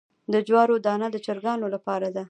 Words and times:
د 0.33 0.35
جوارو 0.47 0.75
دانه 0.85 1.07
د 1.11 1.17
چرګانو 1.25 1.65
لپاره 1.75 2.07
ده. 2.15 2.19